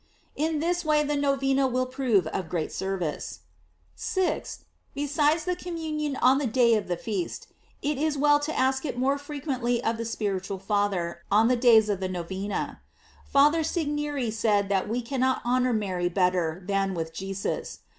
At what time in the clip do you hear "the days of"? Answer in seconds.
11.49-11.99